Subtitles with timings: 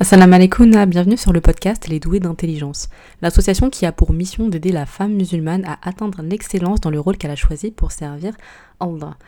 [0.00, 2.88] Assalamu alaikum, bienvenue sur le podcast Les Doués d'intelligence,
[3.20, 7.16] l'association qui a pour mission d'aider la femme musulmane à atteindre l'excellence dans le rôle
[7.16, 8.36] qu'elle a choisi pour servir
[8.78, 9.18] Allah.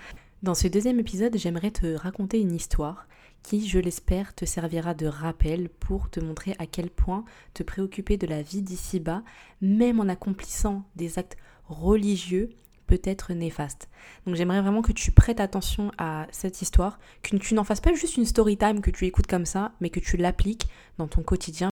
[0.44, 3.08] Dans ce deuxième épisode, j'aimerais te raconter une histoire
[3.42, 8.16] qui, je l'espère, te servira de rappel pour te montrer à quel point te préoccuper
[8.16, 9.24] de la vie d'ici-bas,
[9.60, 12.48] même en accomplissant des actes religieux,
[12.90, 13.88] peut être néfaste.
[14.26, 17.94] Donc j'aimerais vraiment que tu prêtes attention à cette histoire, que tu n'en fasses pas
[17.94, 20.66] juste une story time que tu écoutes comme ça, mais que tu l'appliques
[20.98, 21.70] dans ton quotidien.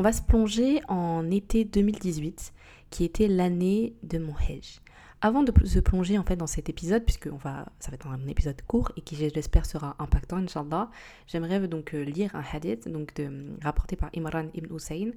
[0.00, 2.52] On va se plonger en été 2018,
[2.88, 4.80] qui était l'année de mon Hajj.
[5.20, 8.06] Avant de se plonger en fait dans cet épisode, puisque on va, ça va être
[8.06, 10.88] un épisode court et qui j'espère sera impactant, inshallah,
[11.26, 13.12] j'aimerais donc euh, lire un hadith donc
[13.60, 15.10] rapporté par Imran ibn Hussein,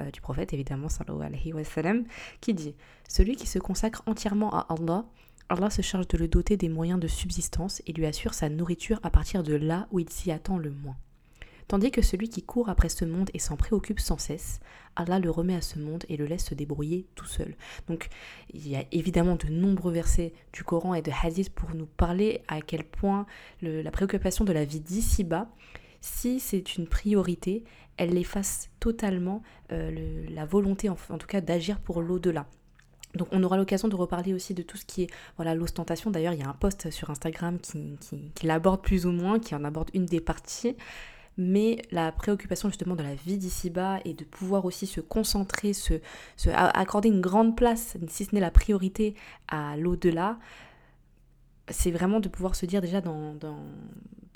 [0.00, 2.04] euh, du prophète évidemment, alayhi wa sallam,
[2.42, 2.74] qui dit
[3.08, 5.06] Celui qui se consacre entièrement à Allah,
[5.48, 9.00] Allah se charge de le doter des moyens de subsistance et lui assure sa nourriture
[9.02, 10.98] à partir de là où il s'y attend le moins.
[11.68, 14.60] Tandis que celui qui court après ce monde et s'en préoccupe sans cesse,
[14.94, 17.56] Allah le remet à ce monde et le laisse se débrouiller tout seul.
[17.88, 18.08] Donc
[18.52, 22.42] il y a évidemment de nombreux versets du Coran et de hadith pour nous parler
[22.46, 23.26] à quel point
[23.62, 25.48] la préoccupation de la vie d'ici-bas,
[26.00, 27.64] si c'est une priorité,
[27.96, 29.42] elle efface totalement
[29.72, 32.46] euh, la volonté, en, tout cas, d'agir pour l'au-delà.
[33.14, 36.10] Donc on aura l'occasion de reparler aussi de tout ce qui est voilà l'ostentation.
[36.10, 37.96] D'ailleurs, il y a un post sur Instagram qui,
[38.34, 40.76] qui l'aborde plus ou moins, qui en aborde une des parties
[41.36, 45.94] mais la préoccupation justement de la vie d'ici-bas et de pouvoir aussi se concentrer, se,
[46.52, 49.14] accorder une grande place, si ce n'est la priorité,
[49.48, 50.38] à l'au-delà,
[51.68, 53.34] c'est vraiment de pouvoir se dire déjà dans,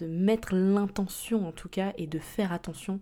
[0.01, 2.99] de mettre l'intention en tout cas et de faire attention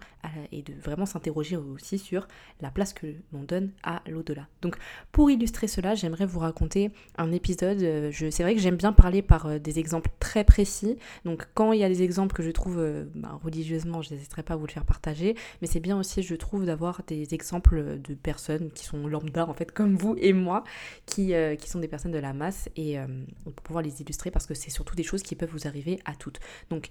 [0.52, 2.28] et de vraiment s'interroger aussi sur
[2.60, 4.46] la place que l'on donne à l'au-delà.
[4.62, 4.76] Donc
[5.12, 7.82] pour illustrer cela, j'aimerais vous raconter un épisode.
[7.82, 10.96] Euh, c'est vrai que j'aime bien parler par euh, des exemples très précis.
[11.24, 14.42] Donc quand il y a des exemples que je trouve euh, bah, religieusement, je n'hésiterai
[14.42, 15.34] pas à vous le faire partager.
[15.62, 19.54] Mais c'est bien aussi, je trouve, d'avoir des exemples de personnes qui sont lambda en
[19.54, 20.64] fait comme vous et moi,
[21.06, 22.96] qui, qui sont des personnes de la masse et
[23.44, 26.14] pour pouvoir les illustrer parce que c'est surtout des choses qui peuvent vous arriver à
[26.14, 26.40] toutes.
[26.70, 26.88] Donc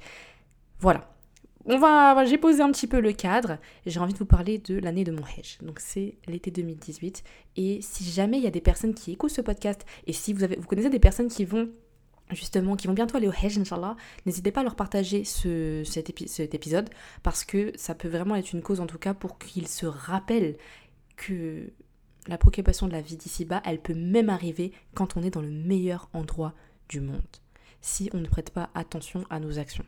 [0.80, 1.14] voilà.
[1.70, 3.58] On va, j'ai posé un petit peu le cadre.
[3.86, 5.58] J'ai envie de vous parler de l'année de mon Hajj.
[5.62, 7.24] Donc c'est l'été 2018.
[7.58, 10.44] Et si jamais il y a des personnes qui écoutent ce podcast et si vous,
[10.44, 11.70] avez, vous connaissez des personnes qui vont
[12.32, 13.96] justement, qui vont bientôt aller au Hajj, Inch'Allah,
[14.26, 16.90] n'hésitez pas à leur partager ce, cet, cet, épisode
[17.24, 20.58] parce que ça peut vraiment être une cause en tout cas pour qu'ils se rappellent
[21.16, 21.72] que
[22.28, 25.50] la préoccupation de la vie d'ici-bas, elle peut même arriver quand on est dans le
[25.50, 26.54] meilleur endroit
[26.90, 27.22] du monde,
[27.82, 29.86] si on ne prête pas attention à nos actions.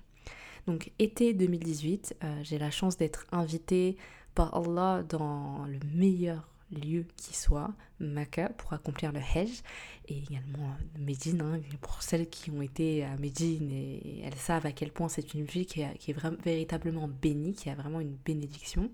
[0.68, 3.98] Donc été 2018, euh, j'ai la chance d'être invitée
[4.36, 9.64] par Allah dans le meilleur lieu qui soit, Makkah, pour accomplir le Hajj,
[10.08, 14.66] et également euh, Médine, hein, pour celles qui ont été à Médine, et elles savent
[14.66, 18.92] à quel point c'est une ville qui, est véritablement bénie, qui a vraiment une bénédiction.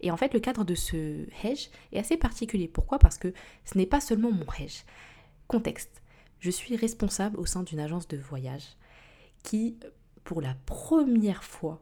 [0.00, 2.68] Et en fait, le cadre de ce Hajj est assez particulier.
[2.68, 2.98] Pourquoi?
[2.98, 3.32] Parce que
[3.64, 4.84] ce n'est pas seulement mon Hajj.
[5.46, 6.02] Contexte.
[6.44, 8.76] Je suis responsable au sein d'une agence de voyage
[9.42, 9.78] qui
[10.24, 11.80] pour la première fois,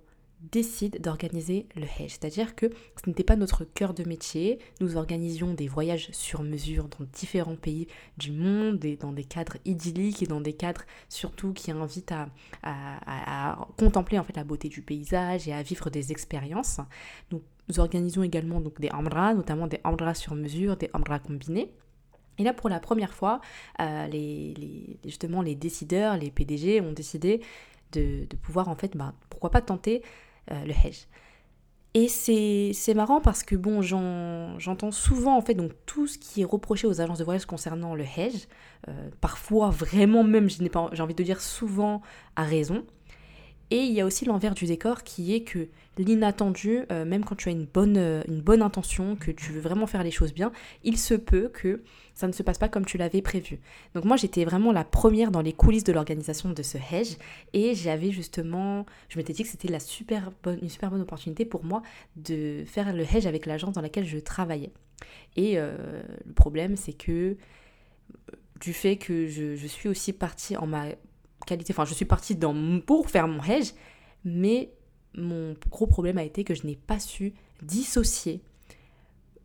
[0.51, 2.19] décide d'organiser le Hajj.
[2.19, 2.67] C'est-à-dire que
[3.03, 4.59] ce n'était pas notre cœur de métier.
[4.81, 7.87] Nous organisions des voyages sur mesure dans différents pays
[8.19, 12.13] du monde et dans des cadres idylliques et dans des cadres surtout qui invitent
[12.63, 16.81] à, contempler en fait la beauté du paysage et à vivre des expériences.
[17.31, 17.41] Nous,
[17.79, 21.73] organisons également donc des amras, notamment des amras sur mesure, des amras combinés.
[22.39, 23.41] Et là, pour la première fois,
[23.81, 27.41] euh, les, justement, les décideurs, les PDG ont décidé
[27.93, 30.03] de, pouvoir en fait, bah, pourquoi pas tenter
[30.51, 31.07] euh, le Hajj.
[31.95, 36.45] Et c'est marrant parce que bon, j'entends souvent en fait donc tout ce qui est
[36.45, 38.49] reproché aux agences de voyage concernant le Hajj,
[38.89, 42.01] euh, parfois vraiment même, j'ai envie de dire souvent
[42.35, 42.85] à raison.
[43.73, 47.37] Et il y a aussi l'envers du décor qui est que l'inattendu, euh, même quand
[47.37, 50.35] tu as une bonne, euh, une bonne intention, que tu veux vraiment faire les choses
[50.35, 50.53] bien,
[50.85, 51.83] il se peut que
[52.15, 53.61] ça ne se passe pas comme tu l'avais prévu.
[53.95, 57.17] Donc moi j'étais vraiment la première dans les coulisses de l'organisation de ce Hajj
[57.55, 61.81] et j'avais justement, je m'étais dit que c'était super une super bonne opportunité pour moi
[62.17, 64.75] de faire le Hajj avec l'agence dans laquelle je travaillais.
[65.37, 67.39] Et euh, le problème c'est que
[68.61, 70.89] du fait que je suis aussi partie en ma
[71.45, 73.75] qualité, enfin je suis partie dans, pour faire mon Hajj,
[74.25, 74.73] mais
[75.15, 78.43] mon gros problème a été que je n'ai pas su dissocier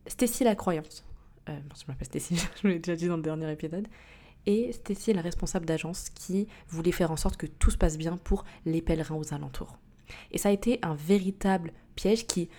[0.07, 1.03] Stécie la croyance.
[1.49, 3.87] Euh, je m'appelle Stécie, je l'ai déjà dit dans le dernier épisode.
[4.45, 7.97] et Stacy est la responsable d'agence qui voulait faire en sorte que tout se passe
[7.97, 9.77] bien pour les pèlerins aux alentours.
[10.31, 12.49] Et ça a été un véritable piège qui,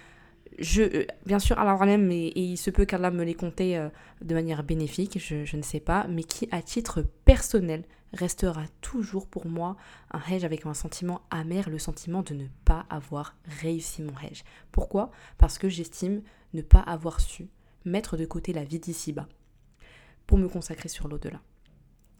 [0.59, 3.89] je, euh, bien sûr, alors même, et, il se peut qu'Allah me les compté euh,
[4.23, 9.47] de manière bénéfique, je, ne sais pas, mais qui, à titre personnel, restera toujours pour
[9.47, 9.77] moi
[10.11, 14.45] un Hajj avec un sentiment amer, le sentiment de ne pas avoir réussi mon Hajj.
[14.73, 15.11] Pourquoi?
[15.37, 16.23] Parce que j'estime
[16.55, 17.49] ne pas avoir su
[17.85, 19.29] mettre de côté la vie d'ici-bas
[20.27, 21.41] pour me consacrer sur l'au-delà.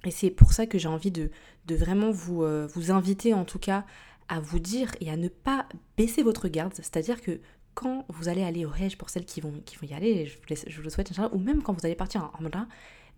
[0.05, 1.31] Et c'est pour ça que j'ai envie de,
[1.67, 3.85] de vraiment vous, euh, vous inviter en tout cas
[4.29, 6.75] à vous dire et à ne pas baisser votre garde.
[6.75, 7.41] C'est-à-dire que
[7.79, 10.77] quand vous allez aller au Hajj, pour celles qui vont, qui vont y aller, je
[10.77, 12.67] vous, le souhaite, ou même quand vous allez partir en Umrah,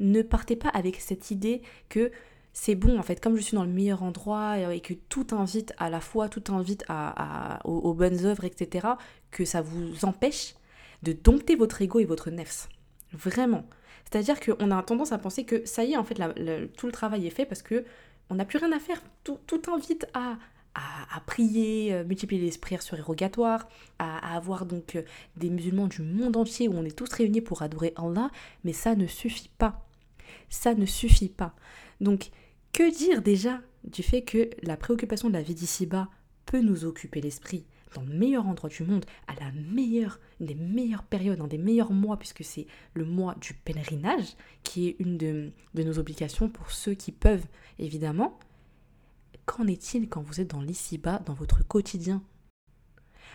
[0.00, 2.12] ne partez pas avec cette idée que
[2.52, 5.72] c'est bon en fait, comme je suis dans le meilleur endroit et que tout invite
[5.78, 8.86] à la fois, tout invite à, aux, bonnes œuvres, etc.,
[9.30, 10.54] que ça vous empêche
[11.02, 12.68] de dompter votre ego et votre nefs.
[13.14, 13.64] Vraiment.
[14.04, 16.16] C'est-à-dire qu'on a tendance à penser que ça y est, en fait,
[16.76, 17.86] tout le travail est fait parce que
[18.28, 19.02] on n'a plus rien à faire.
[19.24, 19.40] Tout,
[19.72, 20.36] invite à,
[20.74, 23.68] à, prier, euh, multiplier les prières surérogatoires,
[23.98, 25.02] à, à avoir donc euh,
[25.36, 28.30] des musulmans du monde entier où on est tous réunis pour adorer Allah,
[28.64, 29.86] mais ça ne suffit pas.
[30.48, 31.54] Ça ne suffit pas.
[32.00, 32.30] Donc,
[32.72, 36.08] que dire déjà du fait que la préoccupation de la vie d'ici-bas
[36.46, 37.64] peut nous occuper l'esprit
[37.94, 41.58] dans le meilleur endroit du monde, à la meilleure, une des meilleures périodes, un des
[41.58, 46.70] meilleurs mois, puisque c'est le mois du pèlerinage, qui est une de, nos obligations pour
[46.70, 47.46] ceux qui peuvent,
[47.78, 48.38] évidemment.
[49.50, 52.22] Qu'en est-il quand vous êtes dans l'ici-bas, dans votre quotidien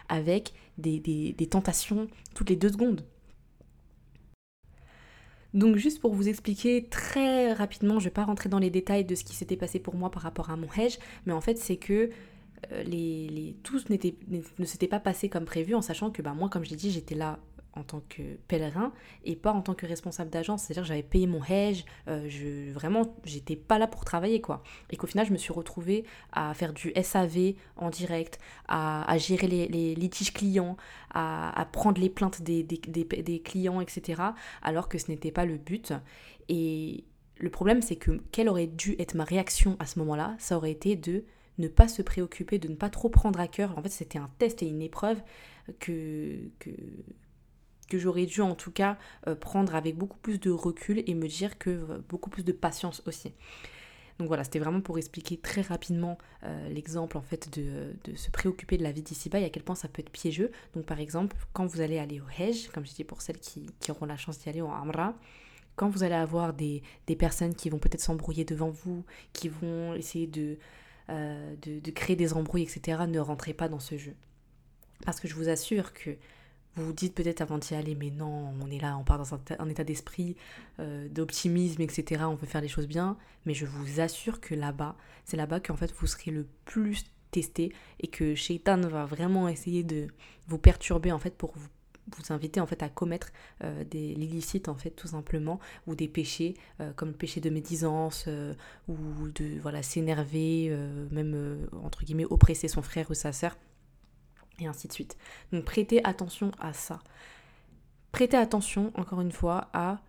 [0.08, 3.06] Avec des, tentations toutes les deux secondes.
[5.54, 9.04] Donc juste pour vous expliquer très rapidement, je ne vais pas rentrer dans les détails
[9.04, 11.58] de ce qui s'était passé pour moi par rapport à mon hedge, mais en fait
[11.58, 12.10] c'est que
[12.72, 16.48] euh, les, les, tout ne s'était pas passé comme prévu en sachant que bah, moi
[16.48, 17.40] comme je l'ai dit j'étais là
[17.76, 18.94] en tant que pèlerin
[19.24, 20.64] et pas en tant que responsable d'agence.
[20.64, 24.64] C'est-à-dire j'avais payé mon hedge, euh, je, vraiment, j'étais pas là pour travailler, quoi.
[24.90, 29.48] Et qu'au final, je me suis retrouvée à faire du SAV en direct, à, gérer
[29.48, 30.78] les, litiges clients,
[31.14, 34.22] à, prendre les plaintes des, des, clients, etc.
[34.62, 35.94] Alors que ce n'était pas le but.
[36.50, 37.04] Et
[37.38, 40.36] le problème, c'est que quelle aurait dû être ma réaction à ce moment-là?
[40.40, 41.26] Ça aurait été de
[41.58, 43.78] ne pas se préoccuper, de ne pas trop prendre à cœur.
[43.78, 45.22] En fait, c'était un test et une épreuve
[45.80, 46.40] que,
[47.90, 48.98] que j'aurais dû en tout cas
[49.28, 52.52] euh, prendre avec beaucoup plus de recul et me dire que euh, beaucoup plus de
[52.52, 53.34] patience aussi.
[54.18, 58.78] Donc voilà, c'était vraiment pour expliquer très rapidement euh, l'exemple en fait de, se préoccuper
[58.78, 60.52] de la vie d'ici-bas et à quel point ça peut être piégeux.
[60.74, 63.68] Donc par exemple, quand vous allez aller au Hajj, comme je dis pour celles qui,
[63.90, 65.16] auront la chance d'y aller au Amra,
[65.76, 66.82] quand vous allez avoir des,
[67.20, 69.04] personnes qui vont peut-être s'embrouiller devant vous,
[69.34, 70.58] qui vont essayer de
[71.94, 74.16] créer des embrouilles, etc., ne rentrez pas dans ce jeu.
[75.06, 76.12] Parce que je vous assure que
[76.76, 79.34] vous vous dites peut-être avant d'y aller, mais non, on est là, on part dans
[79.34, 80.36] un, état d'esprit,
[80.80, 82.24] euh, d'optimisme, etc.
[82.26, 83.18] On veut faire les choses bien.
[83.46, 87.74] Mais je vous assure que là-bas, c'est là-bas qu'en fait vous serez le plus testé
[88.00, 90.08] et que Shaitan va vraiment essayer de
[90.48, 91.68] vous perturber en fait pour vous,
[92.16, 93.32] vous inviter en fait à commettre
[93.64, 97.50] euh, des l'illicite en fait tout simplement ou des péchés euh, comme le péché de
[97.50, 98.30] médisance
[98.88, 98.96] ou
[99.30, 100.76] de voilà s'énerver
[101.12, 103.58] même entre guillemets oppresser son frère ou sa sœur
[104.60, 105.18] et ainsi de suite.
[105.52, 107.00] Donc prêtez attention à ça.
[108.12, 110.00] Prêtez attention, encore une fois, à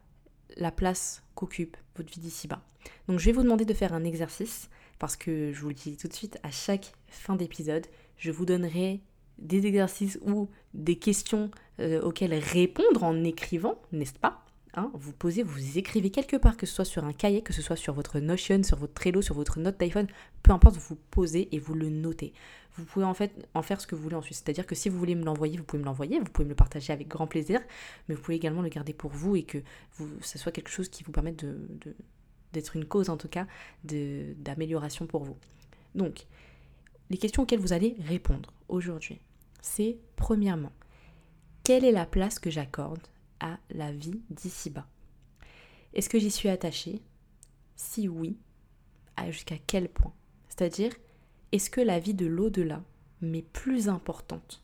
[0.56, 2.62] la place qu'occupe votre vie d'ici-bas.
[3.08, 5.96] Donc je vais vous demander de faire un exercice, parce que je vous le dis
[5.96, 9.00] tout de suite, à chaque fin d'épisode, je vous donnerai
[9.38, 11.50] des exercices ou des questions
[11.80, 14.42] euh, auxquelles répondre en écrivant, n'est-ce pas?
[14.74, 17.62] Hein, vous posez, vous écrivez quelque part, que ce soit sur un cahier, que ce
[17.62, 20.06] soit sur votre Notion, sur votre Trello, sur votre note d'iPhone,
[20.42, 22.34] peu importe, vous posez et vous le notez.
[22.78, 24.36] Vous pouvez en fait en faire ce que vous voulez ensuite.
[24.36, 26.56] C'est-à-dire que si vous voulez me l'envoyer, vous pouvez me l'envoyer, vous pouvez me le
[26.56, 27.60] partager avec grand plaisir,
[28.08, 29.58] mais vous pouvez également le garder pour vous et que
[29.94, 31.44] vous, ça soit quelque chose qui vous permette
[32.52, 33.46] d'être une cause en tout cas
[33.84, 35.36] d'amélioration pour vous.
[35.94, 36.26] Donc,
[37.08, 39.20] les questions auxquelles vous allez répondre aujourd'hui,
[39.62, 40.72] c'est premièrement,
[41.64, 43.00] quelle est la place que j'accorde
[43.40, 44.86] à la vie d'ici-bas?
[45.94, 47.00] Est-ce que j'y suis attachée?
[47.74, 48.38] Si oui,
[49.28, 50.12] jusqu'à quel point?
[50.48, 50.92] C'est-à-dire,
[51.56, 52.82] est-ce que la vie de l'au-delà
[53.22, 54.62] m'est plus importante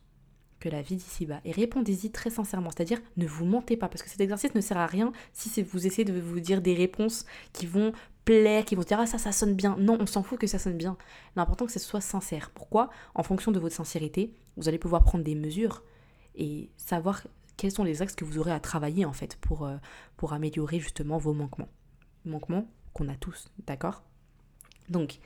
[0.61, 4.11] que la vie d'ici-bas Et répondez-y très sincèrement, c'est-à-dire ne vous mentez pas, parce que
[4.11, 7.67] cet exercice ne sert à rien si vous essayez de vous dire des réponses qui
[7.67, 7.93] vont
[8.25, 9.77] plaire, qui vont dire ah ça ça sonne bien.
[9.81, 10.97] Non, on s'en fout que ça sonne bien.
[11.35, 12.51] L'important que ce soit sincère.
[12.55, 12.91] Pourquoi?
[13.15, 15.83] En fonction de votre sincérité, vous allez pouvoir prendre des mesures
[16.37, 19.77] et savoir quels sont les axes que vous aurez à travailler en fait pour, euh,
[20.17, 21.69] pour améliorer justement vos manquements.
[22.25, 24.05] Manquements qu'on a tous, d'accord?
[24.89, 25.19] Donc,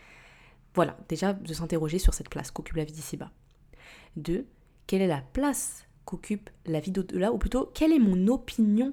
[0.76, 3.32] voilà, déjà de s'interroger sur cette place qu'occupe la vie d'ici-bas.
[4.14, 4.46] Deux,
[4.86, 8.92] quelle est la place qu'occupe la vie d'au-delà, ou plutôt, quelle est mon opinion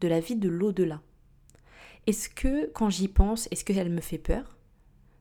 [0.00, 1.00] de la vie de l'au-delà?
[2.06, 4.58] Est-ce que quand j'y pense, est-ce qu'elle me fait peur?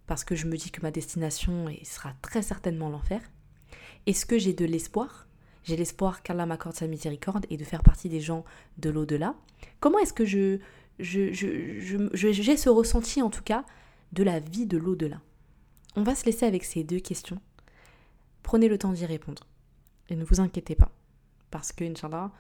[0.06, 3.22] Parce que je me dis que ma destination sera très certainement l'enfer.
[4.06, 5.28] Est-ce que j'ai de l'espoir?
[5.64, 8.46] J'ai l'espoir qu'Allah m'accorde sa miséricorde et de faire partie des gens
[8.78, 9.36] de l'au-delà.
[9.80, 10.60] Comment est-ce que je,
[11.00, 13.66] j'ai ce ressenti en tout cas
[14.12, 15.22] de la vie de l'au-delà?
[15.98, 17.42] On va se laisser avec ces deux questions.
[18.44, 19.48] Prenez le temps d'y répondre.
[20.10, 20.92] Et ne vous inquiétez pas.
[21.50, 22.32] Parce que, Inch'Allah,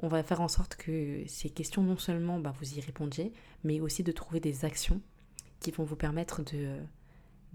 [0.00, 3.32] on va faire en sorte que ces questions, non seulement bah, vous y répondiez,
[3.64, 5.00] mais aussi de trouver des actions
[5.58, 6.78] qui vont vous permettre de,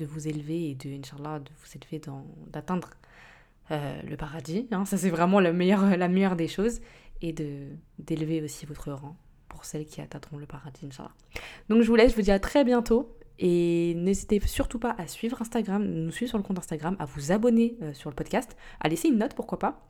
[0.03, 2.01] vous élever et de, Inch'Allah, de vous élever,
[2.47, 2.89] d'atteindre
[3.71, 4.67] euh, le paradis.
[4.71, 4.83] Hein.
[4.83, 6.81] ça, c'est vraiment la meilleure, la meilleure des choses.
[7.21, 7.31] Et
[7.97, 9.15] d'élever aussi votre rang
[9.47, 11.13] pour celles qui atteindront le paradis, Inch'Allah.
[11.69, 13.15] Donc, je vous laisse, je vous dis à très bientôt.
[13.41, 17.31] Et n'hésitez surtout pas à suivre Instagram, nous suivre sur le compte Instagram, à vous
[17.31, 19.89] abonner euh, sur le podcast, à laisser une note, pourquoi pas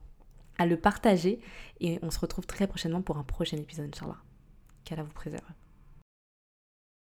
[0.60, 1.40] à le partager.
[1.80, 4.18] Et on se retrouve très prochainement pour un prochain épisode, Inch'Allah.
[4.84, 5.69] Qu'Allah vous préserve.